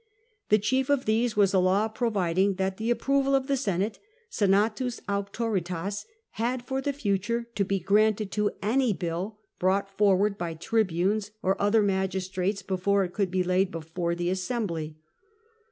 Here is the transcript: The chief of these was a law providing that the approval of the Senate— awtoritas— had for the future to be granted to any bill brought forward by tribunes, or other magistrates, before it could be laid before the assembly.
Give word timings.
The 0.49 0.57
chief 0.57 0.89
of 0.89 1.05
these 1.05 1.37
was 1.37 1.53
a 1.53 1.59
law 1.59 1.87
providing 1.87 2.55
that 2.55 2.77
the 2.77 2.89
approval 2.89 3.35
of 3.35 3.45
the 3.45 3.55
Senate— 3.55 3.99
awtoritas— 4.31 6.05
had 6.41 6.65
for 6.65 6.81
the 6.81 6.91
future 6.91 7.47
to 7.53 7.63
be 7.63 7.79
granted 7.79 8.31
to 8.31 8.49
any 8.63 8.93
bill 8.93 9.37
brought 9.59 9.95
forward 9.95 10.39
by 10.39 10.55
tribunes, 10.55 11.29
or 11.43 11.55
other 11.61 11.83
magistrates, 11.83 12.63
before 12.63 13.03
it 13.03 13.13
could 13.13 13.29
be 13.29 13.43
laid 13.43 13.69
before 13.69 14.15
the 14.15 14.31
assembly. 14.31 14.97